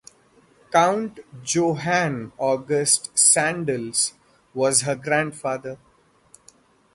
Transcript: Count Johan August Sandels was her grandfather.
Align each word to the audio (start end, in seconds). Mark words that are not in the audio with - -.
Count 0.71 1.19
Johan 1.45 2.31
August 2.39 3.13
Sandels 3.13 4.13
was 4.51 4.81
her 4.81 4.95
grandfather. 4.95 5.77